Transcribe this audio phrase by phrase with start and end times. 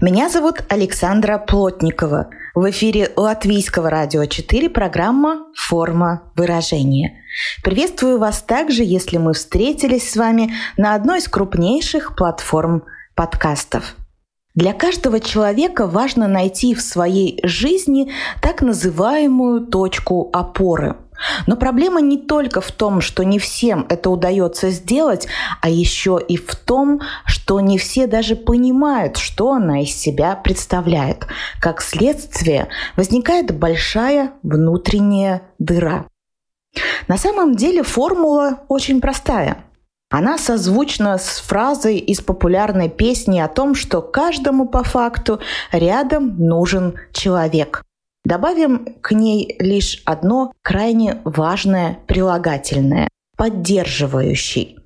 [0.00, 2.30] Меня зовут Александра Плотникова.
[2.54, 7.22] В эфире Латвийского радио 4 программа «Форма выражения».
[7.64, 12.84] Приветствую вас также, если мы встретились с вами на одной из крупнейших платформ
[13.16, 13.96] подкастов.
[14.54, 20.96] Для каждого человека важно найти в своей жизни так называемую точку опоры–
[21.46, 25.28] но проблема не только в том, что не всем это удается сделать,
[25.60, 31.26] а еще и в том, что не все даже понимают, что она из себя представляет.
[31.60, 36.06] Как следствие возникает большая внутренняя дыра.
[37.08, 39.64] На самом деле формула очень простая.
[40.10, 46.94] Она созвучна с фразой из популярной песни о том, что каждому по факту рядом нужен
[47.12, 47.82] человек.
[48.28, 54.76] Добавим к ней лишь одно крайне важное прилагательное– поддерживающий.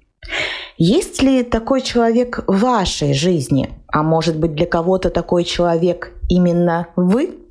[0.79, 3.71] Есть ли такой человек в вашей жизни?
[3.89, 7.42] А может быть для кого-то такой человек именно вы?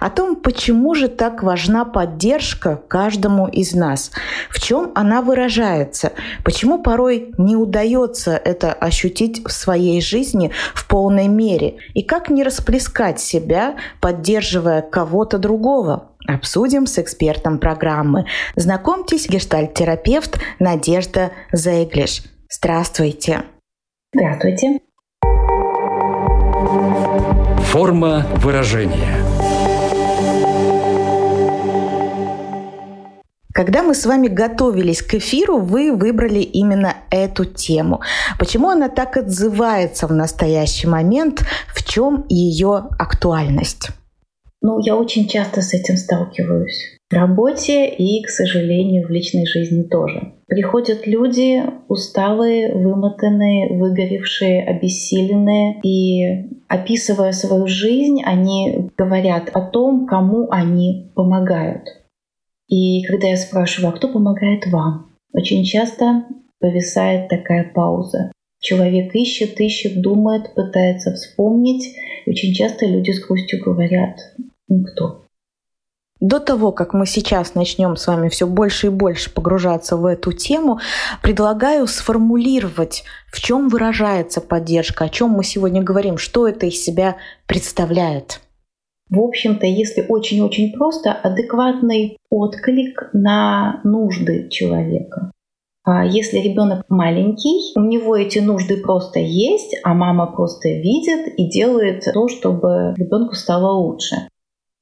[0.00, 4.10] О том, почему же так важна поддержка каждому из нас,
[4.50, 6.12] в чем она выражается,
[6.44, 12.42] почему порой не удается это ощутить в своей жизни в полной мере, и как не
[12.42, 16.10] расплескать себя, поддерживая кого-то другого.
[16.26, 18.26] Обсудим с экспертом программы.
[18.56, 22.22] Знакомьтесь, гештальт-терапевт Надежда Зейглиш.
[22.50, 23.42] Здравствуйте.
[24.14, 24.80] Здравствуйте.
[27.66, 29.18] Форма выражения–
[33.54, 38.00] Когда мы с вами готовились к эфиру, вы выбрали именно эту тему.
[38.36, 41.44] Почему она так отзывается в настоящий момент?
[41.72, 43.90] В чем ее актуальность?
[44.60, 46.98] Ну, я очень часто с этим сталкиваюсь.
[47.08, 50.32] В работе и, к сожалению, в личной жизни тоже.
[50.48, 60.48] Приходят люди усталые, вымотанные, выгоревшие, обессиленные, и описывая свою жизнь, они говорят о том, кому
[60.50, 62.03] они помогают.
[62.68, 66.24] И когда я спрашиваю, а кто помогает вам, очень часто
[66.60, 68.32] повисает такая пауза.
[68.60, 71.94] Человек ищет, ищет, думает, пытается вспомнить.
[72.24, 74.18] И очень часто люди с грустью говорят
[74.68, 75.24] «никто».
[76.20, 80.32] До того, как мы сейчас начнем с вами все больше и больше погружаться в эту
[80.32, 80.80] тему,
[81.20, 87.16] предлагаю сформулировать, в чем выражается поддержка, о чем мы сегодня говорим, что это из себя
[87.46, 88.40] представляет.
[89.10, 95.30] В общем-то, если очень-очень просто, адекватный отклик на нужды человека.
[95.86, 101.46] А если ребенок маленький, у него эти нужды просто есть, а мама просто видит и
[101.48, 104.16] делает то, чтобы ребенку стало лучше.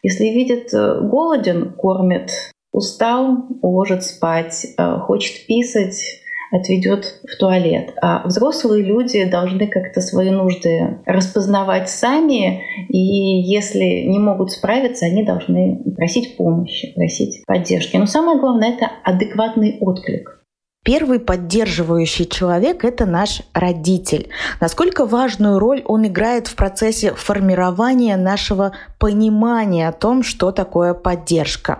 [0.05, 2.31] Если видит э, голоден, кормит,
[2.73, 6.22] устал, уложит спать, э, хочет писать,
[6.53, 7.95] отведет в туалет.
[8.01, 15.25] А взрослые люди должны как-то свои нужды распознавать сами, и если не могут справиться, они
[15.25, 17.97] должны просить помощи, просить поддержки.
[17.97, 20.43] Но самое главное— это адекватный отклик.
[20.85, 24.29] Первый поддерживающий человек– это наш родитель.
[24.61, 31.79] Насколько важную роль он играет в процессе формирования нашего понимания о том, что такое поддержка?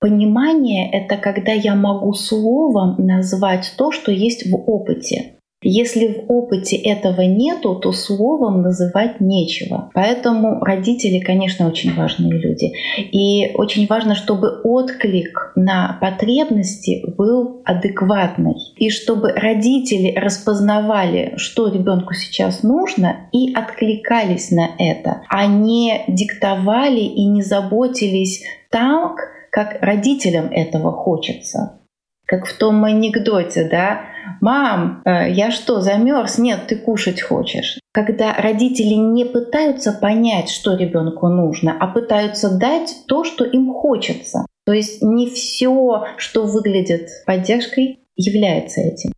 [0.00, 5.38] Понимание— это когда я могу словом назвать то, что есть в опыте.
[5.60, 9.90] Если в опыте этого нету, то словом называть нечего.
[9.92, 12.72] Поэтому родители, конечно, очень важные люди.
[12.96, 18.54] И очень важно, чтобы отклик на потребности был адекватный.
[18.76, 27.00] И чтобы родители распознавали, что ребенку сейчас нужно, и откликались на это, а не диктовали
[27.00, 31.80] и не заботились так, как родителям этого хочется.
[32.26, 34.02] Как в том анекдоте, да,
[34.40, 36.38] «Мам, э, я что, замерз?
[36.38, 37.80] Нет, ты кушать хочешь».
[37.92, 44.46] Когда родители не пытаются понять, что ребенку нужно, а пытаются дать то, что им хочется.
[44.64, 49.10] То есть не все, что выглядит поддержкой, является этим.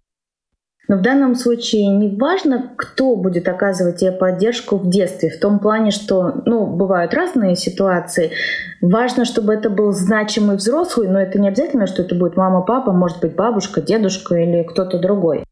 [0.91, 5.61] Но в данном случае не важно, кто будет оказывать тебе поддержку в детстве, в том
[5.61, 8.33] плане, что ну, бывают разные ситуации.
[8.81, 12.91] Важно, чтобы это был значимый взрослый, но это не обязательно, что это будет мама, папа,
[12.91, 15.45] может быть бабушка, дедушка или кто-то другой.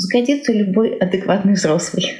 [0.00, 2.16] Сгодится любой адекватный взрослый.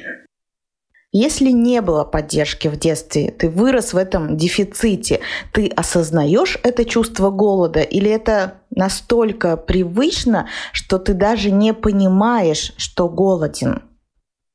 [1.15, 5.19] Если не было поддержки в детстве, ты вырос в этом дефиците,
[5.53, 13.07] ты осознаешь это чувство голода или это настолько привычно, что ты даже не понимаешь, что
[13.07, 13.83] голоден?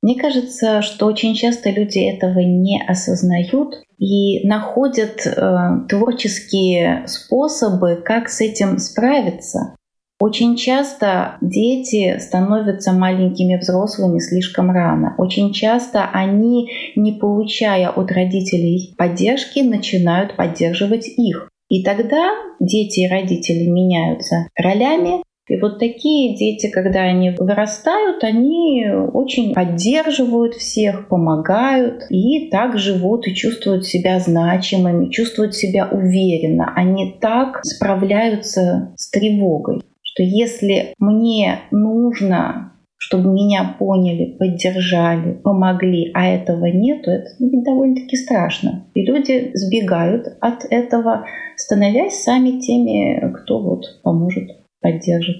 [0.02, 8.28] Мне кажется, что очень часто люди этого не осознают и находят э, творческие способы, как
[8.28, 9.76] с этим справиться.
[10.20, 15.14] Очень часто дети становятся маленькими взрослыми слишком рано.
[15.16, 21.48] Очень часто они, не получая от родителей поддержки, начинают поддерживать их.
[21.68, 28.86] И тогда дети и родители меняются ролями, и вот такие дети, когда они вырастают, они
[29.14, 36.72] очень поддерживают всех, помогают и так живут и чувствуют себя значимыми, чувствуют себя уверенно.
[36.76, 39.80] Они так справляются с тревогой
[40.18, 48.16] что если мне нужно чтобы меня поняли, поддержали, помогли, а этого нет, то это довольно-таки
[48.16, 48.86] страшно.
[48.94, 51.24] И люди сбегают от этого,
[51.56, 54.50] становясь сами теми, кто вот поможет,
[54.80, 55.36] поддержит.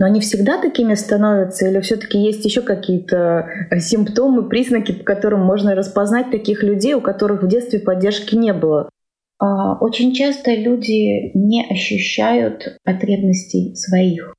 [0.00, 3.48] Но они всегда такими становятся или все-таки есть еще какие-то
[3.78, 8.90] симптомы, признаки, по которым можно распознать таких людей, у которых в детстве поддержки не было?
[9.38, 14.34] А, очень часто люди не ощущают потребностей своих.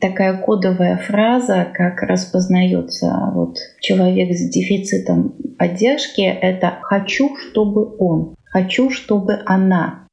[0.00, 8.90] Такая кодовая фраза, как распознается вот человек с дефицитом поддержки, это «хочу, чтобы он», «хочу,
[8.90, 10.08] чтобы она».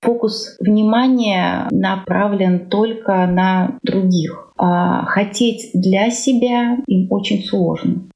[0.00, 4.52] Фокус внимания направлен только на других.
[4.56, 8.08] А хотеть для себя им очень сложно.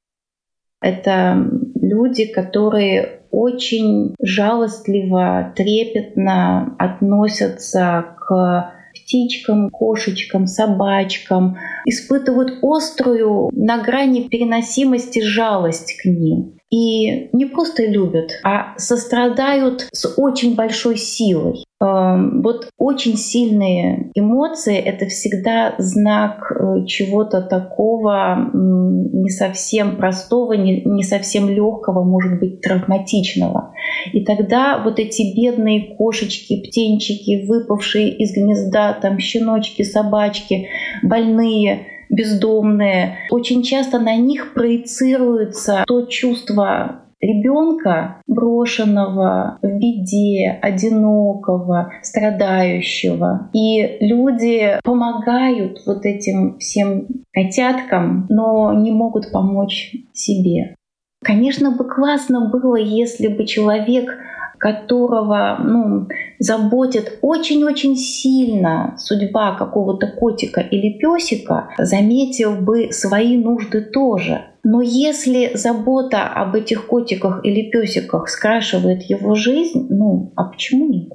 [0.81, 14.27] Это люди, которые очень жалостливо, трепетно относятся к птичкам, кошечкам, собачкам, испытывают острую на грани
[14.27, 21.65] переносимости жалость к ним и не просто любят, а сострадают с очень большой силой.
[21.81, 31.03] Эм, вот очень сильные эмоции— это всегда знак э, чего-то такого не совсем простого, не
[31.03, 33.73] совсем легкого, может быть, травматичного.
[34.13, 40.67] И тогда вот эти бедные кошечки, птенчики, выпавшие из гнезда, там щеночки, собачки,
[41.03, 53.49] больные— бездомные, очень часто на них проецируется то чувство ребенка, брошенного в беде, одинокого, страдающего.
[53.53, 60.75] И люди помогают вот этим всем котяткам, но не могут помочь себе.
[61.23, 64.17] Конечно бы классно было, если бы человек
[64.61, 74.43] которого ну, заботит очень-очень сильно судьба какого-то котика или песика, заметил бы свои нужды тоже.
[74.63, 81.09] Но если забота об этих котиках или песиках скрашивает его жизнь, ну а почему нет?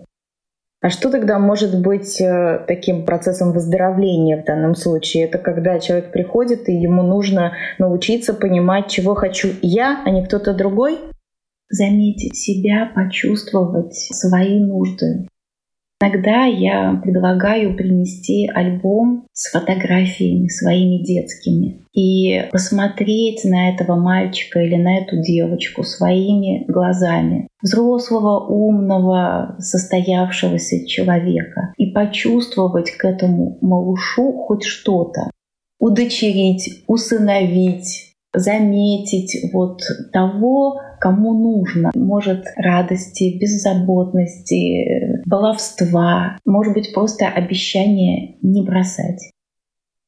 [0.82, 5.24] А что тогда может быть э, таким процессом выздоровления в данном случае?
[5.24, 10.52] Это когда человек приходит, и ему нужно научиться понимать, чего хочу я, а не кто-то
[10.52, 10.98] другой?
[11.68, 15.26] Заметить себя, почувствовать свои нужды.
[15.98, 24.76] Иногда я предлагаю принести альбом с фотографиями своими детскими и посмотреть на этого мальчика или
[24.76, 34.64] на эту девочку своими глазами взрослого, умного, состоявшегося человека и почувствовать к этому малышу хоть
[34.64, 35.30] что-то,
[35.80, 39.80] удочерить, усыновить, заметить вот
[40.12, 41.90] того, кому нужно.
[41.94, 49.30] Может, радости, беззаботности, баловства, может быть, просто обещание не бросать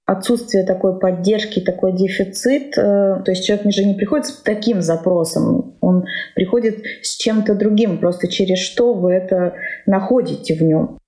[0.09, 5.77] отсутствие такой поддержки, такой дефицит, э, то есть человек же не приходит с таким запросом,
[5.83, 9.53] он приходит с чем-то другим, просто через что вы это
[9.85, 10.99] находите в нем.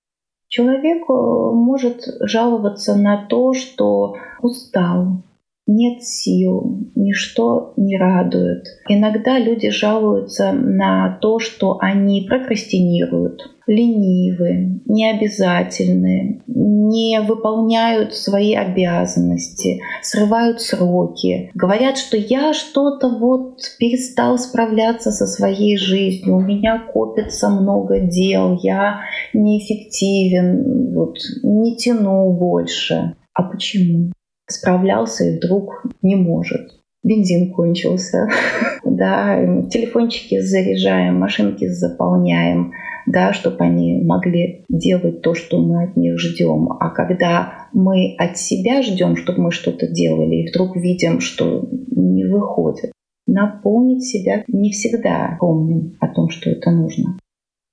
[0.49, 5.23] Человек может жаловаться на то, что устал,
[5.67, 8.65] нет сил, ничто не радует.
[8.87, 20.61] Иногда люди жалуются на то, что они прокрастинируют, ленивы, необязательны, не выполняют свои обязанности, срывают
[20.61, 27.99] сроки, говорят, что я что-то вот перестал справляться со своей жизнью, у меня копится много
[27.99, 29.01] дел, я
[29.33, 33.15] неэффективен, вот, не тяну больше.
[33.33, 34.11] А почему?
[34.51, 36.81] Справлялся и вдруг не может.
[37.03, 38.27] Бензин кончился,
[38.85, 42.73] да, телефончики заряжаем, машинки заполняем,
[43.07, 46.71] да, чтобы они могли делать то, что мы от них ждем.
[46.79, 52.25] А когда мы от себя ждем, чтобы мы что-то делали, и вдруг видим, что не
[52.25, 52.91] выходит,
[53.27, 57.17] наполнить себя не всегда помним о том, что это нужно.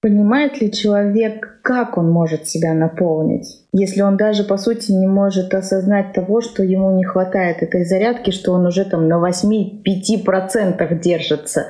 [0.01, 5.53] Понимает ли человек, как он может себя наполнить, если он даже по сути не может
[5.55, 11.67] осознать того, что ему не хватает этой зарядки, что он уже там на 8-5% держится?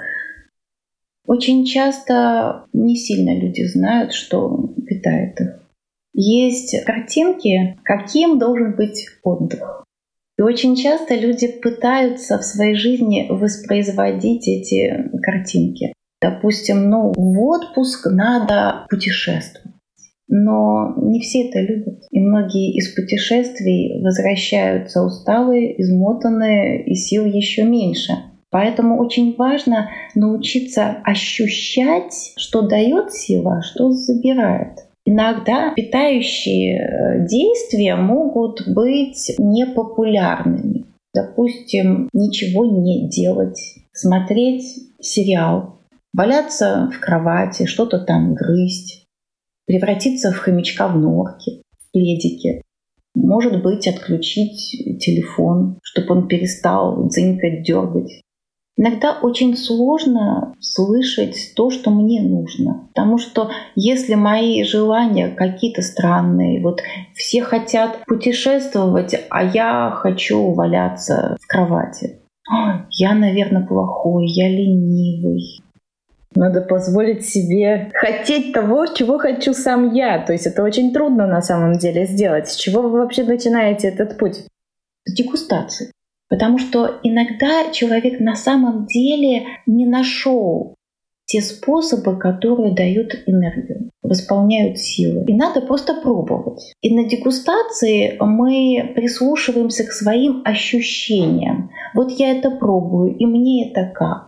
[1.26, 5.61] Очень часто не сильно люди знают, что питает их.
[6.12, 9.85] Есть картинки, каким должен быть отдых.
[10.38, 15.92] И очень часто люди пытаются в своей жизни воспроизводить эти картинки.
[16.20, 19.75] Допустим, ну, в отпуск надо путешествовать.
[20.28, 22.02] Но не все это любят.
[22.10, 28.12] И многие из путешествий возвращаются усталые, измотанные и сил еще меньше.
[28.50, 34.78] Поэтому очень важно научиться ощущать, что дает сила, а что забирает.
[35.04, 40.84] Иногда питающие э, действия могут быть непопулярными.
[41.14, 43.58] Допустим, ничего не делать,
[43.92, 44.64] смотреть
[45.00, 45.77] сериал,
[46.12, 49.07] валяться в кровати, что-то там грызть,
[49.67, 52.62] превратиться в хомячка в норке, в пледике.
[53.15, 58.23] Может быть, отключить телефон, чтобы он перестал дзынькать, дергать.
[58.81, 62.87] Иногда очень сложно слышать то, что мне нужно.
[62.95, 66.81] Потому что если мои желания какие-то странные, вот
[67.12, 72.21] все хотят путешествовать, а я хочу валяться в кровати.
[72.91, 75.61] Я, наверное, плохой, я ленивый.
[76.35, 80.18] Надо позволить себе хотеть того, чего хочу сам я.
[80.25, 82.49] То есть это очень трудно на самом деле сделать.
[82.49, 84.44] С чего вы вообще начинаете этот путь?
[85.04, 85.90] С дегустации.
[86.28, 90.75] Потому что иногда человек на самом деле не нашел
[91.28, 95.25] те способы, которые дают энергию, восполняют силы.
[95.26, 96.73] И надо просто пробовать.
[96.80, 101.70] И на дегустации мы прислушиваемся к своим ощущениям.
[101.94, 104.27] Вот я это пробую, и мне это как?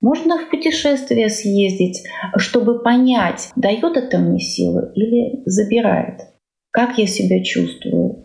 [0.00, 2.04] Можно в путешествие съездить,
[2.36, 6.20] чтобы понять, дает это мне силы или забирает.
[6.70, 8.24] Как я себя чувствую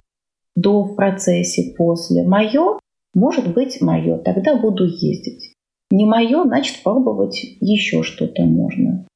[0.55, 2.23] до, в процессе, после.
[2.23, 2.79] Мое
[3.13, 5.53] может быть мое, тогда буду ездить.
[5.91, 9.07] Не мое, значит пробовать еще что-то можно.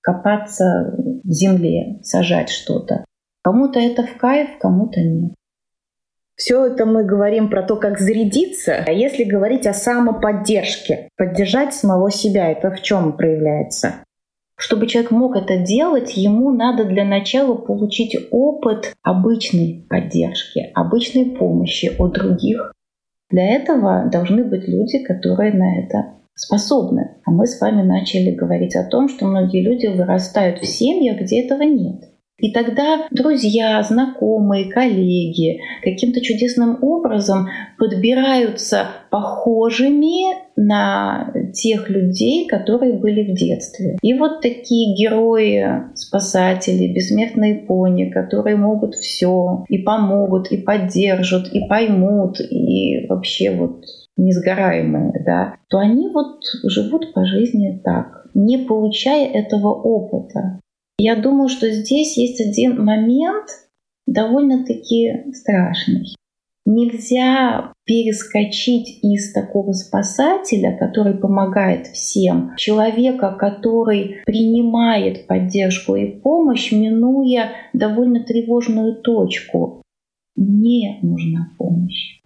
[0.00, 0.94] Копаться
[1.24, 3.04] в земле, сажать что-то.
[3.42, 5.34] Кому-то это в кайф, кому-то нет.
[6.36, 8.84] Все это мы говорим про то, как зарядиться.
[8.86, 13.94] А если говорить о самоподдержке, поддержать самого себя, это в чем проявляется?
[14.58, 21.92] Чтобы человек мог это делать, ему надо для начала получить опыт обычной поддержки, обычной помощи
[21.98, 22.72] от других,
[23.30, 27.16] для этого должны быть люди, которые на это способны.
[27.24, 31.42] А мы с вами начали говорить о том, что многие люди вырастают в семьях, где
[31.42, 32.04] этого нет.
[32.38, 43.30] И тогда друзья, знакомые, коллеги каким-то чудесным образом подбираются похожими на тех людей, которые были
[43.30, 43.96] в детстве.
[44.02, 51.66] И вот такие герои, спасатели, бессмертные пони, которые могут все и помогут, и поддержат, и
[51.66, 53.84] поймут, и вообще вот
[54.18, 60.60] несгораемые, да, то они вот живут по жизни так, не получая этого опыта.
[60.98, 63.48] Я думаю, что здесь есть один момент
[64.06, 66.14] довольно-таки страшный.
[66.64, 77.52] Нельзя перескочить из такого спасателя, который помогает всем, человека, который принимает поддержку и помощь, минуя
[77.72, 79.82] довольно тревожную точку.
[80.34, 82.20] Мне нужна помощь.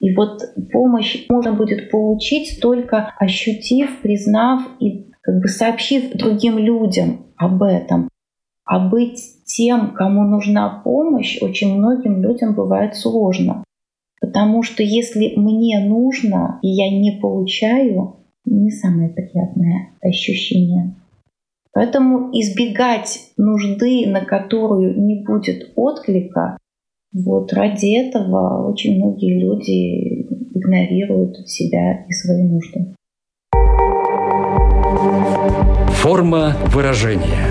[0.00, 0.40] И вот
[0.72, 8.08] помощь можно будет получить только ощутив, признав и как бы сообщив другим людям об этом.
[8.66, 13.64] А быть тем, кому нужна помощь, очень многим людям бывает сложно.
[14.20, 20.94] Потому что если мне нужно, и я не получаю, не самое приятное ощущение.
[21.72, 26.56] Поэтому избегать нужды, на которую не будет отклика,
[27.12, 32.94] вот ради этого очень многие люди игнорируют себя и свои нужды.
[36.04, 37.46] Форма выражения.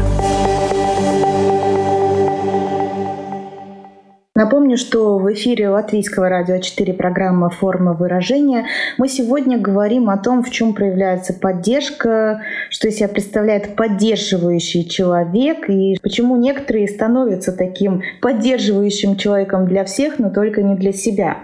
[4.36, 8.68] Напомню, что в эфире Латвийского радио 4 программа «Форма выражения».
[9.00, 15.68] Мы сегодня говорим о том, в чем проявляется поддержка, что из себя представляет поддерживающий человек
[15.68, 21.40] и почему некоторые становятся таким поддерживающим человеком для всех, но только не для себя.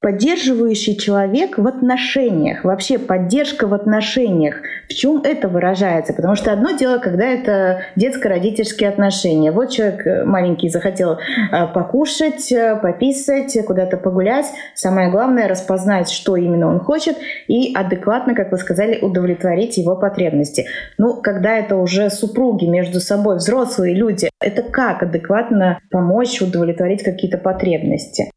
[0.00, 4.56] Поддерживающий человек в отношениях, вообще поддержка в отношениях,
[4.88, 6.14] в чем это выражается?
[6.14, 9.52] Потому что одно дело, когда это детско-родительские отношения.
[9.52, 14.46] Вот человек э, маленький захотел э, покушать, э, пописать, куда-то погулять.
[14.74, 17.16] Самое главное распознать, что именно он хочет,
[17.46, 20.66] и адекватно, как вы сказали, удовлетворить его потребности.
[20.96, 27.36] Ну, когда это уже супруги между собой, взрослые люди, это как адекватно помочь удовлетворить какие-то
[27.36, 28.30] потребности?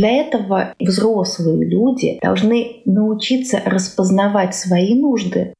[0.00, 5.52] Для этого взрослые люди должны научиться распознавать свои нужды,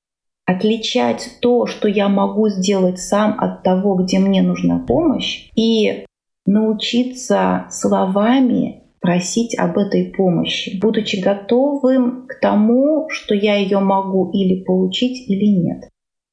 [0.46, 6.06] отличать то, что я могу сделать сам от того, где мне нужна помощь, и
[6.46, 14.64] научиться словами просить об этой помощи, будучи готовым к тому, что я ее могу или
[14.64, 15.90] получить, или нет.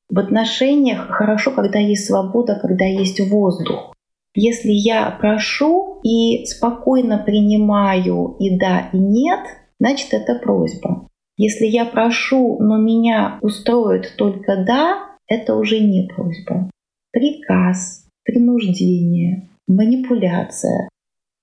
[0.09, 3.96] В отношениях хорошо, когда есть свобода, когда есть воздух.
[4.39, 9.39] Если я прошу и спокойно принимаю и да, и нет,
[9.79, 11.07] значит это просьба.
[11.37, 16.69] Если я прошу, но меня устроит только да, это уже не просьба.
[17.11, 20.87] Приказ, принуждение, манипуляция.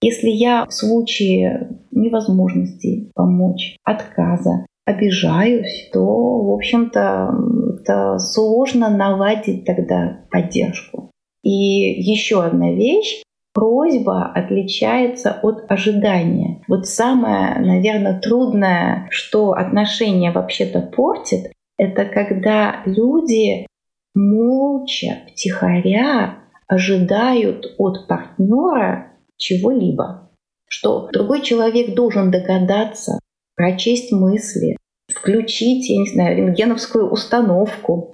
[0.01, 11.04] Если я в случае невозможности помочь, отказа, обижаюсь, то, в общем-то, сложно наладить тогда поддержку.
[11.45, 13.23] И еще одна вещь.
[13.53, 16.65] Просьба отличается от ожидания.
[16.67, 23.67] Вот самое, наверное, трудное, что отношения вообще-то портит, это когда люди
[24.15, 30.31] молча, втихаря ожидают от партнера чего-либо.
[30.69, 33.21] Что другой человек должен догадаться,
[33.55, 34.77] прочесть мысли,
[35.09, 38.13] включить, я не знаю, рентгеновскую установку,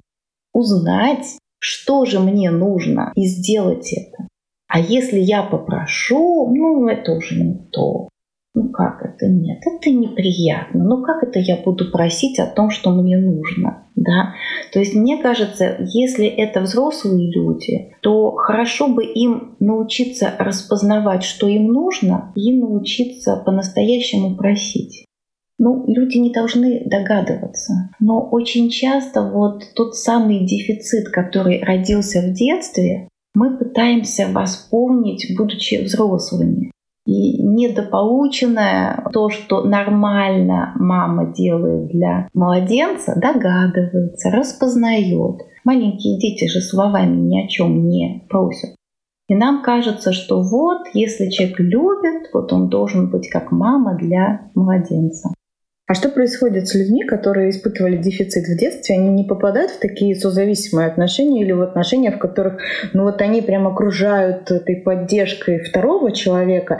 [0.53, 4.27] узнать, что же мне нужно и сделать это.
[4.67, 8.09] А если я попрошу, ну, это уже не то.
[8.53, 9.59] Ну как это нет?
[9.65, 10.83] Это неприятно.
[10.83, 13.87] Ну как это я буду просить о том, что мне нужно?
[13.95, 14.33] Да?
[14.73, 21.47] То есть мне кажется, если это взрослые люди, то хорошо бы им научиться распознавать, что
[21.47, 25.05] им нужно, и научиться по-настоящему просить.
[25.63, 27.91] Ну, люди не должны догадываться.
[27.99, 35.83] Но очень часто вот тот самый дефицит, который родился в детстве, мы пытаемся восполнить, будучи
[35.83, 36.71] взрослыми.
[37.05, 45.41] И недополученное, то, что нормально мама делает для младенца, догадывается, распознает.
[45.63, 48.71] Маленькие дети же словами ни о чем не просят.
[49.29, 54.49] И нам кажется, что вот, если человек любит, вот он должен быть как мама для
[54.55, 55.29] младенца.
[55.91, 58.95] А что происходит с людьми, которые испытывали дефицит в детстве?
[58.95, 62.59] Они не попадают в такие созависимые отношения или в отношения, в которых
[62.93, 66.77] ну вот они прям окружают этой поддержкой второго человека,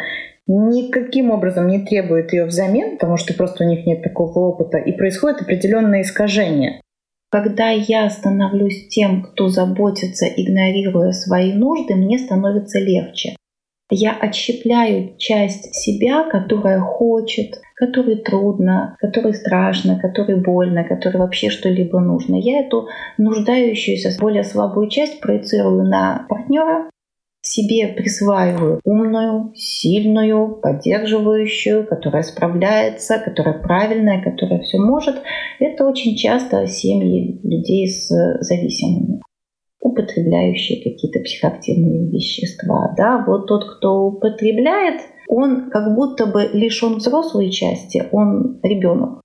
[0.48, 4.94] никаким образом не требуют ее взамен, потому что просто у них нет такого опыта, и
[4.94, 6.80] происходит определенное искажение.
[7.30, 13.36] Когда я становлюсь тем, кто заботится, игнорируя свои нужды, мне становится легче.
[13.94, 22.00] Я отщепляю часть себя, которая хочет, которой трудно, которой страшно, которой больно, которой вообще что-либо
[22.00, 22.36] нужно.
[22.36, 26.92] Я эту нуждающуюся, более слабую часть проецирую на партнера,
[27.42, 35.16] себе присваиваю умную, сильную, поддерживающую, которая справляется, которая правильная, которая все может.
[35.60, 38.10] Это очень часто семьи людей с
[38.42, 39.22] зависимыми
[39.84, 42.94] употребляющие какие-то психоактивные вещества.
[42.96, 43.24] Да?
[43.26, 49.22] Вот тот, кто употребляет, он как будто бы лишен взрослой части, он ребенок.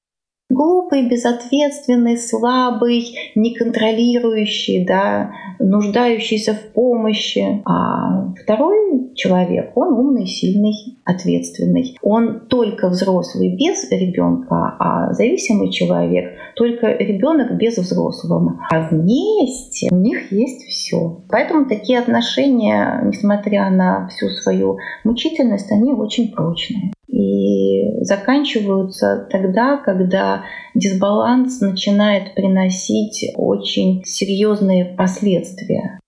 [0.48, 7.62] Глупый, безответственный, слабый, неконтролирующий, да, нуждающийся в помощи.
[7.64, 11.98] А второй человек, он умный, сильный, ответственный.
[12.00, 18.60] Он только взрослый без ребенка, а зависимый человек только ребенок без взрослого.
[18.70, 21.24] А вместе у них есть все.
[21.28, 30.44] Поэтому такие отношения, несмотря на всю свою мучительность, они очень прочные и заканчиваются тогда, когда
[30.74, 36.00] дисбаланс начинает приносить очень серьезные последствия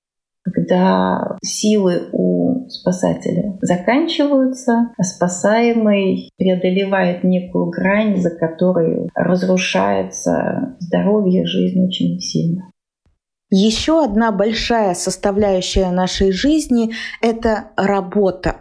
[0.50, 11.84] когда силы у спасателя заканчиваются, а спасаемый преодолевает некую грань, за которой разрушается здоровье, жизнь
[11.84, 12.70] очень сильно.
[13.50, 18.56] Еще одна большая составляющая нашей жизни— это работа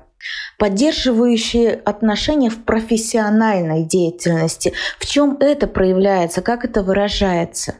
[0.57, 4.73] поддерживающие отношения в профессиональной деятельности.
[4.99, 7.75] В чем это проявляется, как это выражается?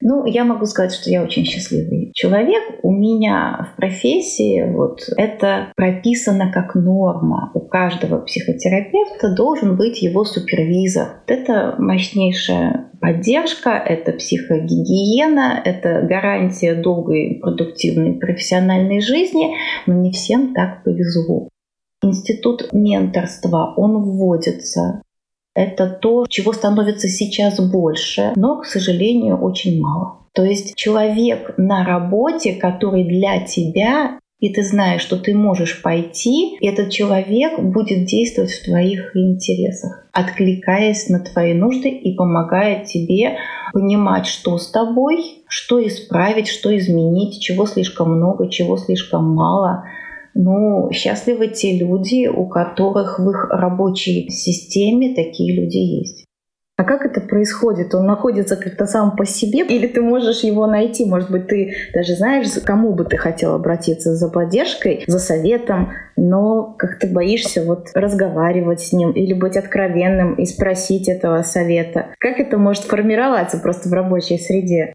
[0.00, 2.62] Ну, я могу сказать, что я очень счастливый человек.
[2.82, 7.50] У меня в профессии вот это прописано как норма.
[7.54, 11.22] У каждого психотерапевта должен быть его супервизор.
[11.26, 19.56] Это мощнейшая поддержка, это психогигиена, это гарантия долгой продуктивной профессиональной жизни,
[19.86, 21.48] но не всем так повезло.
[22.02, 25.02] Институт менторства, он вводится
[25.56, 30.18] это то, чего становится сейчас больше, но, к сожалению, очень мало.
[30.32, 36.58] То есть человек на работе, который для тебя и ты знаешь, что ты можешь пойти,
[36.60, 43.38] этот человек будет действовать в твоих интересах, откликаясь на твои нужды и помогая тебе
[43.72, 49.84] понимать, что с тобой, что исправить, что изменить, чего слишком много, чего слишком мало—
[50.36, 56.26] ну, счастливы те люди, у которых в их рабочей системе такие люди есть.
[56.78, 57.94] А как это происходит?
[57.94, 59.60] Он находится как-то сам по себе?
[59.60, 61.06] Или ты можешь его найти?
[61.06, 66.74] Может быть, ты даже знаешь, кому бы ты хотел обратиться за поддержкой, за советом, но
[66.78, 72.08] как ты боишься вот разговаривать с ним или быть откровенным и спросить этого совета.
[72.18, 74.92] Как это может формироваться просто в рабочей среде?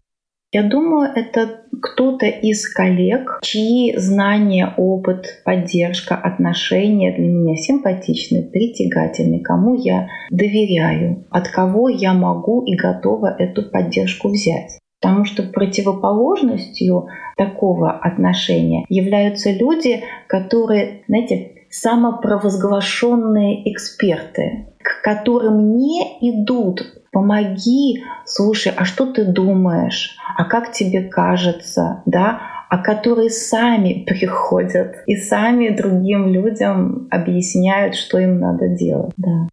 [0.54, 9.40] Я думаю, это кто-то из коллег, чьи знания, опыт, поддержка, отношения для меня симпатичны, притягательны,
[9.40, 14.78] кому я доверяю, от кого я могу и готова эту поддержку взять.
[15.00, 27.01] Потому что противоположностью такого отношения являются люди, которые, знаете, самопровозглашенные эксперты, к которым не идут
[27.12, 34.96] помоги, слушай, а что ты думаешь, а как тебе кажется, да, а которые сами приходят
[35.06, 39.12] и сами другим людям объясняют, что им надо делать.
[39.18, 39.48] Да.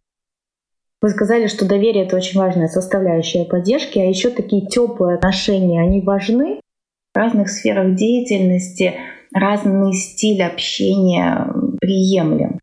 [1.02, 6.00] Вы сказали, что доверие это очень важная составляющая поддержки, а еще такие теплые отношения, они
[6.00, 6.60] важны?
[7.12, 8.94] В разных сферах деятельности
[9.34, 11.46] разный стиль общения
[11.80, 12.59] приемлем.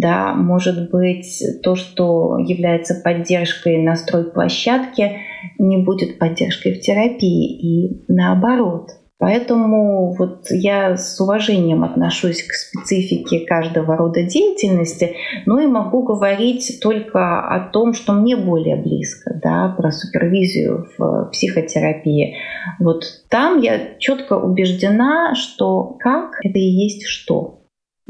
[0.00, 5.18] Да, может быть, то, что является поддержкой на стройплощадке,
[5.58, 8.92] не будет поддержкой в терапии и наоборот.
[9.18, 16.78] Поэтому вот я с уважением отношусь к специфике каждого рода деятельности, но и могу говорить
[16.80, 22.36] только о том, что мне более близко, да, про супервизию в психотерапии.
[22.78, 27.59] Вот там я четко убеждена, что как это и есть что.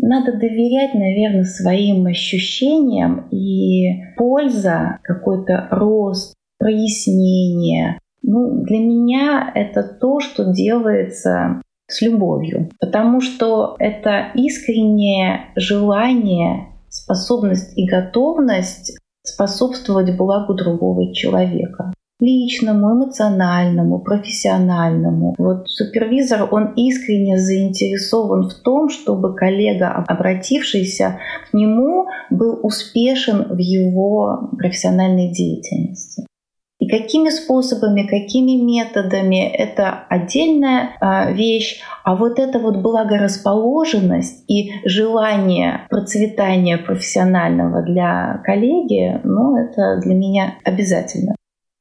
[0.03, 7.99] Надо доверять, наверное, своим ощущениям и польза, какой-то рост, прояснение.
[8.23, 17.77] Ну, для меня это то, что делается с любовью, потому что это искреннее желание, способность
[17.77, 25.35] и готовность способствовать благу другого человека личному, эмоциональному, профессиональному.
[25.39, 31.19] Вот супервизор, он искренне заинтересован в том, чтобы коллега, обратившийся
[31.51, 36.27] к нему, был успешен в его профессиональной деятельности.
[36.81, 44.73] И какими способами, какими методами— это отдельная а, вещь, а вот эта вот благорасположенность и
[44.87, 51.35] желание процветания профессионального для коллеги, ну, это для меня обязательно.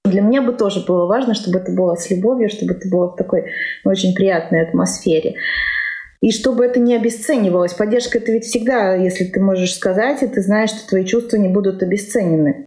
[0.09, 3.15] Для меня бы тоже было важно, чтобы это было с любовью, чтобы это было в
[3.15, 3.45] такой
[3.85, 5.35] очень приятной атмосфере.
[6.21, 7.73] И чтобы это не обесценивалось.
[7.73, 11.47] Поддержка это ведь всегда, если ты можешь сказать, и ты знаешь, что твои чувства не
[11.47, 12.65] будут обесценены.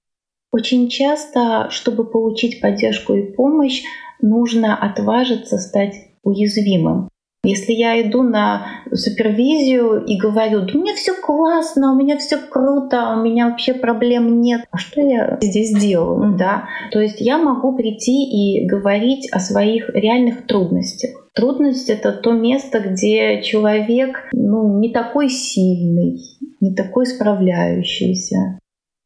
[0.53, 3.83] Очень часто, чтобы получить поддержку и помощь,
[4.21, 7.09] нужно отважиться стать уязвимым.
[7.45, 12.37] Если я иду на супервизию и говорю, да у меня все классно, у меня все
[12.39, 16.69] круто, у меня вообще проблем нет, а что я здесь делаю, да?
[16.93, 21.11] То есть я могу прийти и говорить о своих реальных трудностях.
[21.35, 26.21] Трудность— это то место, где человек ну, не такой сильный,
[26.61, 28.61] не такой справляющийся,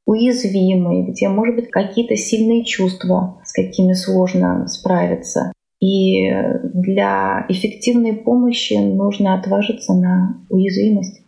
[0.05, 5.53] уязвимый, где, может быть, какие-то сильные чувства, с какими сложно справиться.
[5.87, 6.33] И
[6.75, 11.22] для эффективной помощи нужно отважиться на уязвимость.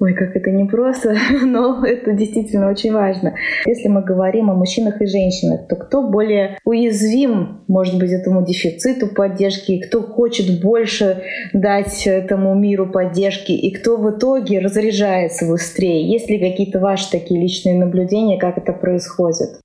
[0.00, 1.14] Ой, как это непросто,
[1.46, 3.34] но это действительно очень важно.
[3.64, 9.06] Если мы говорим о мужчинах и женщинах, то кто более уязвим, может быть, этому дефициту
[9.06, 11.22] поддержки, и кто хочет больше
[11.52, 16.10] дать этому миру поддержки, и кто в итоге разряжается быстрее?
[16.10, 19.60] Есть ли какие-то ваши такие личные наблюдения, как это происходит?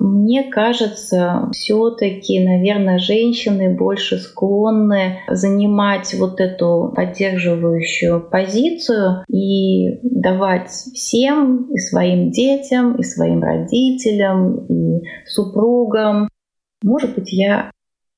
[0.00, 11.68] Мне кажется, все-таки, наверное, женщины больше склонны занимать вот эту поддерживающую позицию и давать всем,
[11.72, 16.28] и своим детям, и своим родителям, и супругам.
[16.82, 17.72] Может быть, я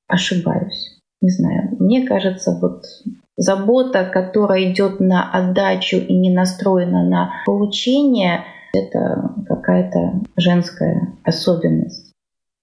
[0.06, 0.98] ошибаюсь.
[1.22, 2.82] Не знаю, мне кажется, вот
[3.36, 12.12] забота, которая идет на отдачу и не настроена на получение, это какая-то женская особенность.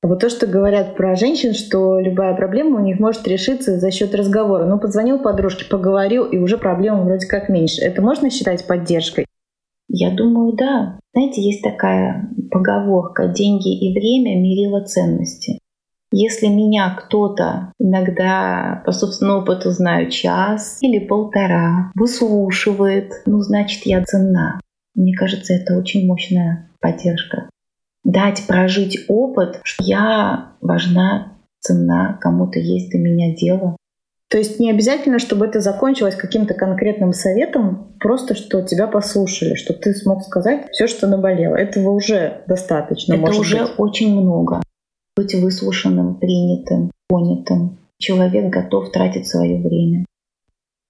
[0.03, 3.91] А вот то, что говорят про женщин, что любая проблема у них может решиться за
[3.91, 4.65] счет разговора.
[4.65, 7.81] Ну, позвонил подружке, поговорил, и уже проблема вроде как меньше.
[7.81, 9.25] Это можно считать поддержкой?
[9.89, 10.99] Я думаю, да.
[11.13, 15.59] Знаете, есть такая поговорка «деньги и время мерило ценности».
[16.11, 24.03] Если меня кто-то иногда по собственному опыту знаю час или полтора выслушивает, ну значит я
[24.05, 24.59] ценна.
[24.97, 27.49] Мне кажется, это очень мощная поддержка.
[28.03, 33.77] Дать прожить опыт, что я важна, ценна, кому-то есть до меня дело.
[34.29, 39.73] То есть не обязательно, чтобы это закончилось каким-то конкретным советом, просто что тебя послушали, что
[39.73, 41.55] ты смог сказать все, что наболело.
[41.55, 43.13] Этого уже достаточно.
[43.13, 43.73] Это уже быть.
[43.77, 44.61] очень много
[45.15, 47.79] быть выслушанным, принятым, понятым.
[47.97, 50.05] Человек готов тратить свое время.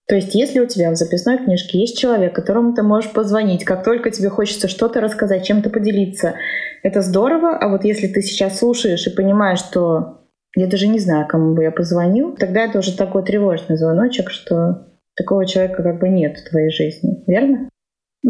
[0.07, 3.83] То есть, если у тебя в записной книжке есть человек, которому ты можешь позвонить, как
[3.83, 6.35] только тебе хочется что-то рассказать, чем-то поделиться,
[6.81, 7.57] это здорово.
[7.57, 10.21] А вот если ты сейчас слушаешь и понимаешь, что
[10.55, 14.87] я даже не знаю, кому бы я позвонил, тогда это уже такой тревожный звоночек, что
[15.15, 17.23] такого человека как бы нет в твоей жизни.
[17.27, 17.69] Верно?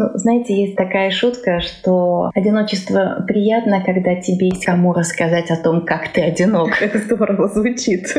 [0.00, 5.84] Ну, знаете, есть такая шутка, что одиночество приятно, когда тебе есть кому рассказать о том,
[5.84, 6.68] как ты одинок.
[6.80, 8.16] Это здорово звучит.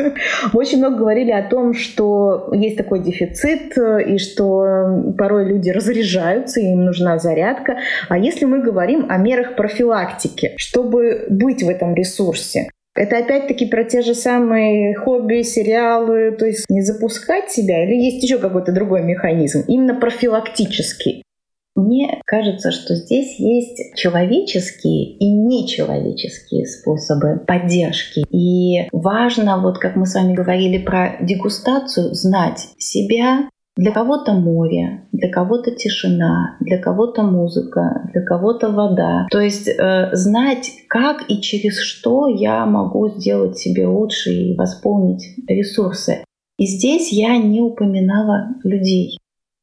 [0.52, 6.84] Очень много говорили о том, что есть такой дефицит, и что порой люди разряжаются, им
[6.84, 7.78] нужна зарядка.
[8.10, 13.84] А если мы говорим о мерах профилактики, чтобы быть в этом ресурсе, это опять-таки про
[13.84, 19.02] те же самые хобби, сериалы, то есть не запускать себя или есть еще какой-то другой
[19.02, 21.22] механизм, именно профилактический.
[21.82, 28.24] Мне кажется, что здесь есть человеческие и нечеловеческие способы поддержки.
[28.30, 35.08] И важно, вот как мы с вами говорили про дегустацию, знать себя, для кого-то море,
[35.12, 39.26] для кого-то тишина, для кого-то музыка, для кого-то вода.
[39.30, 45.24] То есть э, знать, как и через что я могу сделать себе лучше и восполнить
[45.48, 46.24] ресурсы.
[46.58, 49.16] И здесь я не упоминала людей.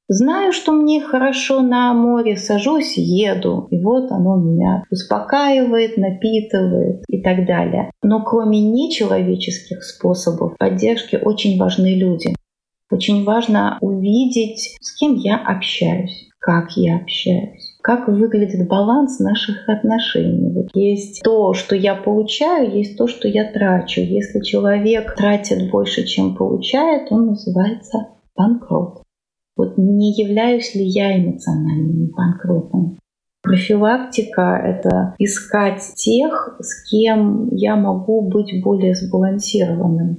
[0.09, 7.21] Знаю, что мне хорошо на море, сажусь, еду, и вот оно меня успокаивает, напитывает и
[7.21, 7.91] так далее.
[8.01, 12.33] Но кроме нечеловеческих способов поддержки очень важны люди.
[12.89, 20.51] Очень важно увидеть, с кем я общаюсь, как я общаюсь как выглядит баланс наших отношений.
[20.51, 24.01] Вот есть то, что я получаю, есть то, что я трачу.
[24.01, 29.06] Если человек тратит больше, чем получает, он называется банкрот.
[29.57, 32.99] Вот не являюсь ли я эмоциональным банкротом?
[33.41, 40.17] Профилактика— это искать тех, с кем я могу быть более сбалансированным.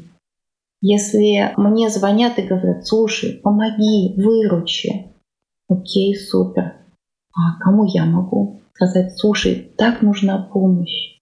[0.81, 5.07] Если мне звонят и говорят, слушай, помоги, выручи,
[5.68, 6.74] окей, супер.
[7.35, 11.18] А кому я могу сказать, слушай, так нужна помощь.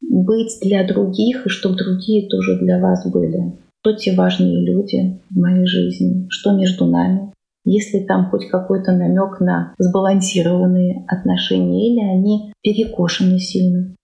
[0.00, 3.58] Быть для других, и чтобы другие тоже для вас были.
[3.80, 7.32] Кто те важные люди в моей жизни, что между нами,
[7.64, 13.94] если там хоть какой-то намек на сбалансированные отношения, или они перекошены сильно.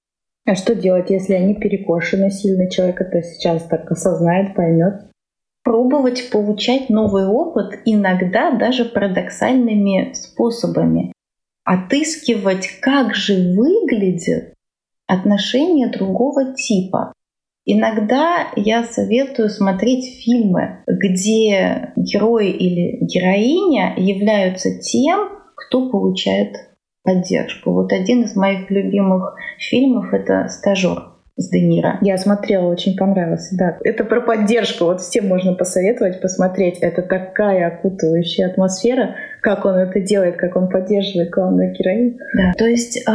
[0.46, 2.70] А что делать, если они перекошены сильно?
[2.70, 5.10] Человек это сейчас так осознает, поймет.
[5.64, 11.12] Пробовать получать новый опыт иногда даже парадоксальными способами.
[11.64, 14.54] Отыскивать, как же выглядит
[15.08, 17.12] отношения другого типа.
[17.68, 26.54] Иногда я советую смотреть фильмы, где герой или героиня являются тем, кто получает
[27.02, 27.72] поддержку.
[27.72, 31.98] Вот один из моих любимых фильмов— это «Стажер» с Де Ниро.
[32.02, 33.78] Я смотрела, очень понравился, да.
[33.84, 34.84] Это про поддержку.
[34.84, 36.78] Вот всем можно посоветовать посмотреть.
[36.78, 42.18] Это такая окутывающая атмосфера, как он это делает, как он поддерживает главную героиню.
[42.36, 43.12] Да, то есть э,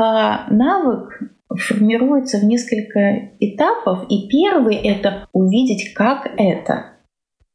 [0.50, 1.20] навык
[1.58, 4.06] формируется в несколько этапов.
[4.10, 6.86] И первый— это увидеть, как это.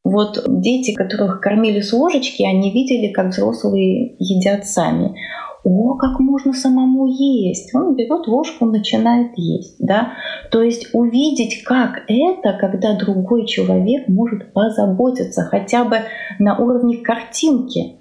[0.04, 5.16] Вот дети, которых кормили с ложечки, они видели, как взрослые едят сами.
[5.64, 7.74] О, как можно самому есть.
[7.74, 9.84] Он берет ложку, начинает есть.
[9.84, 10.12] Да?
[10.52, 15.98] То есть увидеть, как это, когда другой человек может позаботиться хотя бы
[16.38, 17.96] на уровне картинки.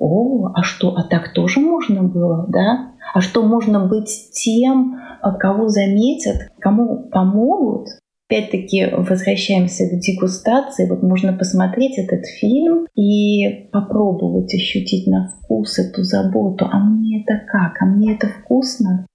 [0.00, 2.94] О, а что, а так тоже можно было, да?
[3.14, 7.88] А что можно быть тем, а, кого заметят, кому помогут.
[8.30, 10.88] Опять-таки возвращаемся к дегустации.
[10.88, 16.66] Вот можно посмотреть этот фильм и попробовать ощутить на вкус эту заботу.
[16.70, 17.80] А мне это как?
[17.80, 19.06] А мне это вкусно?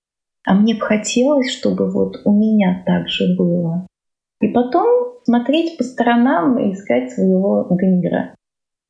[0.45, 3.87] А мне бы хотелось, чтобы вот у меня так же было.
[4.41, 8.35] И потом смотреть по сторонам и искать своего Денира.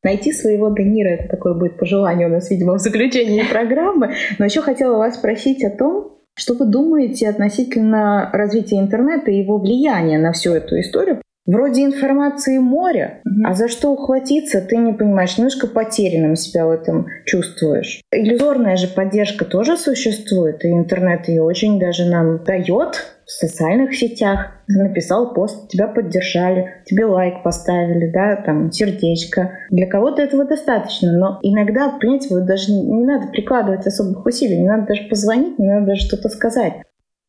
[0.04, 4.14] Найти своего Денира— это такое будет пожелание у нас, видимо, в заключении программы.
[4.38, 9.58] Но еще хотела вас спросить о том, что вы думаете относительно развития интернета и его
[9.60, 11.22] влияния на всю эту историю?
[11.46, 13.46] Вроде информации море, mm-hmm.
[13.46, 18.02] а за что ухватиться, ты не понимаешь, немножко потерянным себя в этом чувствуешь.
[18.14, 24.52] Иллюзорная же поддержка тоже существует, и интернет ее очень даже нам дает в социальных сетях.
[24.68, 29.52] Написал пост, тебя поддержали, тебе лайк поставили, да, там сердечко.
[29.70, 34.62] Для кого-то этого достаточно, но иногда, понимаете, вот даже не, не надо прикладывать особых усилий,
[34.62, 36.74] не надо даже позвонить, не надо даже что-то сказать.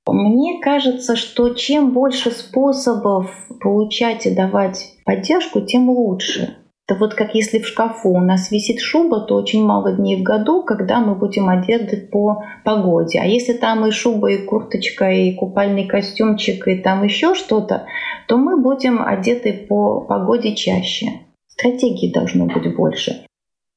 [0.06, 6.58] Мне кажется, что чем больше способов получать и давать поддержку, тем лучше.
[6.86, 10.22] Это вот как если в шкафу у нас висит шуба, то очень мало дней в
[10.22, 13.20] году, когда мы будем одеты по погоде.
[13.20, 17.86] А если там и шуба, и курточка, и купальный костюмчик, и там еще что-то,
[18.28, 21.06] то мы будем одеты по погоде чаще.
[21.48, 23.26] Стратегии должно быть больше.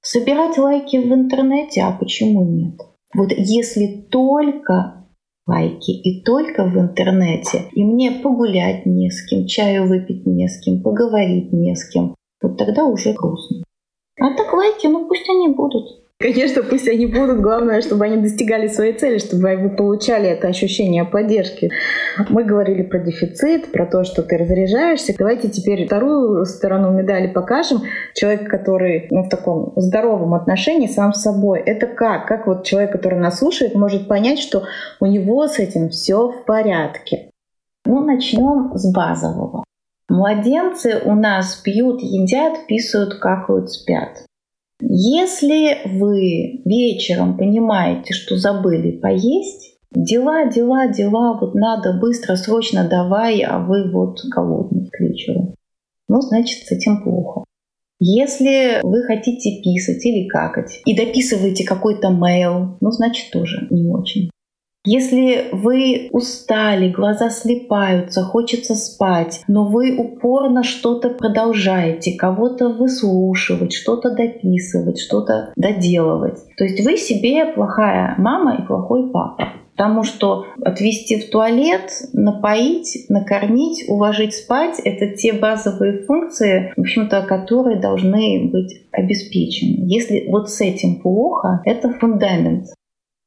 [0.02, 2.82] Собирать лайки в интернете, а почему нет?
[3.14, 4.97] Вот если только
[5.48, 10.60] лайки и только в интернете, и мне погулять не с кем, чаю выпить не с
[10.60, 13.64] кем, поговорить не с кем, вот тогда уже грустно.
[14.20, 16.07] А так лайки, ну пусть они будут.
[16.20, 17.42] Конечно, пусть они будут.
[17.42, 21.70] Главное, чтобы они достигали своей цели, чтобы вы получали это ощущение поддержки.
[22.30, 25.14] Мы говорили про дефицит, про то, что ты разряжаешься.
[25.16, 27.84] Давайте теперь вторую сторону медали покажем.
[28.16, 31.60] Человек, который ну, в таком здоровом отношении сам с собой.
[31.60, 32.26] Это как?
[32.26, 34.64] Как вот человек, который нас слушает, может понять, что
[35.00, 37.30] у него с этим все в порядке?
[37.86, 39.64] Ну, начнем с базового.
[40.10, 44.27] Младенцы у нас пьют, едят, писают, какают, спят.
[44.80, 53.42] Если вы вечером понимаете, что забыли поесть, дела, дела, дела, вот надо быстро, срочно давай,
[53.42, 55.56] а вы вот голодный к вечеру.
[56.08, 57.44] Ну, значит, с этим плохо.
[58.00, 64.30] Если вы хотите писать или какать и дописываете какой-то mail, ну, значит, тоже не очень.
[64.90, 74.12] Если вы устали, глаза слепаются, хочется спать, но вы упорно что-то продолжаете, кого-то выслушивать, что-то
[74.12, 76.38] дописывать, что-то доделывать.
[76.56, 79.50] То есть вы себе плохая мама и плохой папа.
[79.76, 87.24] Потому что отвести в туалет, напоить, накормить, уложить спать— это те базовые функции, в общем-то,
[87.24, 89.84] которые должны быть обеспечены.
[89.86, 92.68] Если вот с этим плохо, это фундамент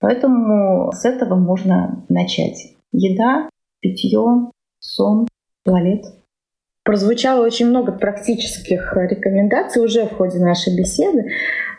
[0.00, 2.74] Поэтому с этого можно начать.
[2.92, 3.48] Еда,
[3.80, 5.28] питье, сон,
[5.64, 6.04] туалет.
[6.84, 11.30] Прозвучало очень много практических рекомендаций уже в ходе нашей беседы,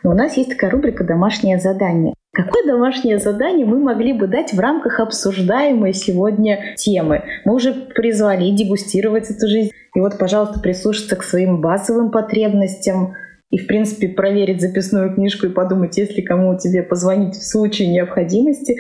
[0.04, 2.14] но у нас есть такая рубрика «Домашнее задание».
[2.34, 7.24] Какое домашнее задание мы могли бы дать в рамках обсуждаемой сегодня темы?
[7.44, 9.72] Мы уже призвали дегустировать эту жизнь.
[9.94, 13.16] И вот, пожалуйста, прислушаться к своим базовым потребностям,
[13.52, 18.78] и, в принципе, проверить записную книжку и подумать, если кому тебе позвонить в случае необходимости.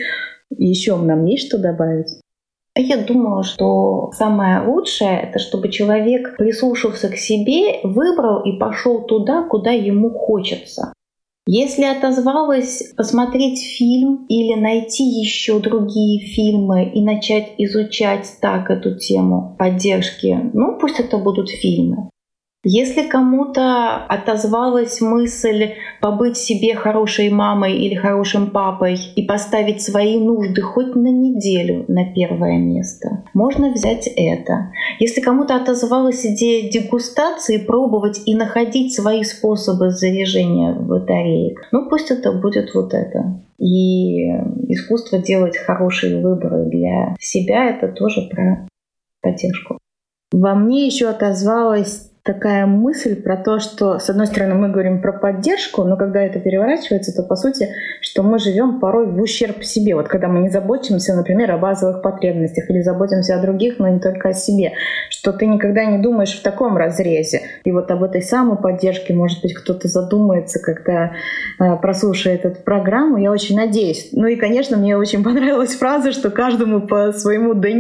[0.49, 2.19] Еще нам есть что добавить?
[2.77, 9.43] Я думала, что самое лучшее— это чтобы человек прислушался к себе, выбрал и пошел туда,
[9.43, 10.93] куда ему хочется.
[11.45, 19.55] Если отозвалась посмотреть фильм или найти еще другие фильмы и начать изучать так эту тему
[19.59, 22.09] поддержки, ну пусть это будут фильмы.
[22.63, 30.61] Если кому-то отозвалась мысль побыть себе хорошей мамой или хорошим папой и поставить свои нужды
[30.61, 34.71] хоть на неделю на первое место, можно взять это.
[34.99, 42.31] Если кому-то отозвалась идея дегустации, пробовать и находить свои способы заряжения батареек, ну пусть это
[42.31, 43.41] будет вот это.
[43.57, 44.27] И
[44.67, 48.67] искусство делать хорошие выборы для себя— это тоже про
[49.23, 49.79] поддержку.
[50.31, 55.11] Во мне еще отозвалась такая мысль про то, что, с одной стороны, мы говорим про
[55.11, 59.95] поддержку, но когда это переворачивается, то, по сути, что мы живем порой в ущерб себе.
[59.95, 63.99] Вот когда мы не заботимся, например, о базовых потребностях или заботимся о других, но не
[63.99, 64.73] только о себе,
[65.09, 67.41] что ты никогда не думаешь в таком разрезе.
[67.63, 71.13] И вот об этой самой поддержке, может быть, кто-то задумается, когда
[71.59, 73.17] э, прослушает эту программу.
[73.17, 74.09] Я очень надеюсь.
[74.11, 77.71] Ну и, конечно, мне очень понравилась фраза, что каждому по своему Де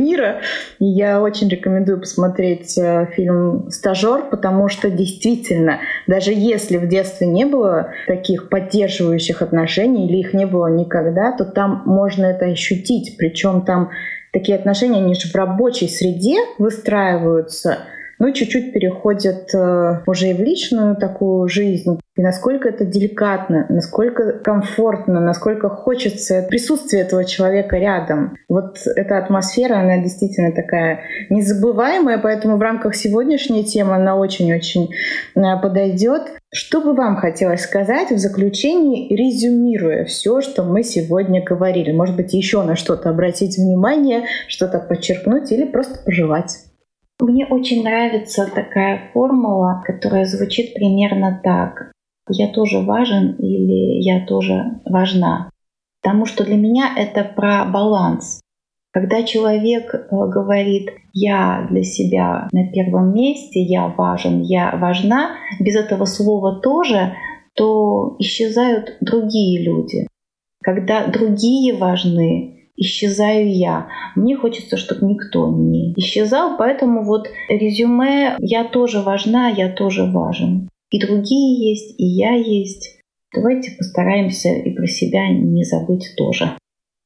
[0.79, 7.27] И я очень рекомендую посмотреть э, фильм «Стажер», потому что действительно, даже если в детстве
[7.27, 13.17] не было таких поддерживающих отношений или их не было никогда, то там можно это ощутить.
[13.17, 13.91] Причем там
[14.31, 17.79] такие отношения, они же в рабочей среде выстраиваются,
[18.21, 21.99] но чуть-чуть переходят э, уже и в личную такую жизнь.
[22.15, 28.37] И насколько это деликатно, насколько комфортно, насколько хочется присутствия этого человека рядом.
[28.47, 30.99] Вот эта атмосфера, она действительно такая
[31.31, 34.91] незабываемая, поэтому в рамках сегодняшней темы она очень-очень
[35.35, 36.21] э, подойдет.
[36.53, 41.91] Что бы вам хотелось сказать в заключении, резюмируя все, что мы сегодня говорили?
[41.91, 46.70] Может быть, еще на что-то обратить внимание, что-то подчеркнуть или просто пожелать?
[47.21, 51.91] Мне очень нравится такая формула, которая звучит примерно так.
[52.27, 55.51] Я тоже важен или я тоже важна.
[56.01, 58.41] Потому что для меня это про баланс.
[58.91, 65.75] Когда человек э, говорит «я для себя на первом месте», «я важен», «я важна», без
[65.75, 67.13] этого слова «тоже»,
[67.53, 70.07] то исчезают другие люди.
[70.63, 73.87] Когда другие важны, исчезаю я.
[74.15, 80.69] Мне хочется, чтобы никто не исчезал, поэтому вот резюме «я тоже важна, я тоже важен».
[80.89, 82.99] И другие есть, и я есть.
[83.33, 86.57] Давайте постараемся и про себя не забыть тоже.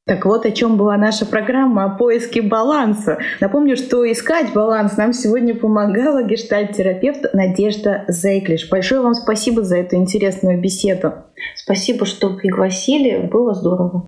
[0.06, 3.18] Так вот о чем была наша программа о поиске баланса.
[3.40, 8.70] Напомню, что искать баланс нам сегодня помогала гештальт-терапевт Надежда Зейклиш.
[8.70, 11.12] Большое вам спасибо за эту интересную беседу.
[11.56, 13.26] Спасибо, что пригласили.
[13.26, 14.06] Было здорово.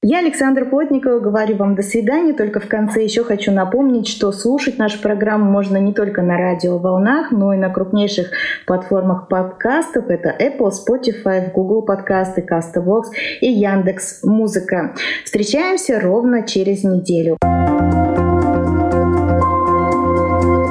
[0.00, 2.32] Я, Александр Плотникова, говорю вам до свидания.
[2.32, 7.32] Только в конце еще хочу напомнить, что слушать нашу программу можно не только на радиоволнах,
[7.32, 8.30] но и на крупнейших
[8.64, 10.08] платформах подкастов.
[10.08, 13.06] Это Apple, Spotify, Google подкасты, Castbox
[13.40, 14.94] и Яндекс Музыка.
[15.24, 17.36] Встречаемся ровно через неделю.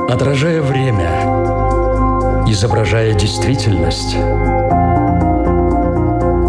[0.10, 1.10] Отражая время,
[2.48, 4.16] изображая действительность,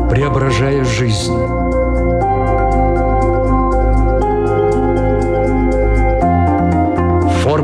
[0.09, 1.58] преображая жизнь